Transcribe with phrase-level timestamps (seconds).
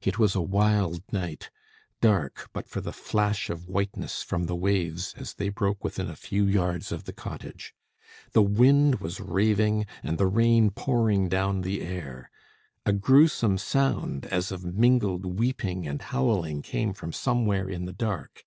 [0.00, 1.50] It was a wild night
[2.00, 6.14] dark, but for the flash of whiteness from the waves as they broke within a
[6.14, 7.74] few yards of the cottage;
[8.30, 12.30] the wind was raving, and the rain pouring down the air.
[12.86, 18.44] A gruesome sound as of mingled weeping and howling came from somewhere in the dark.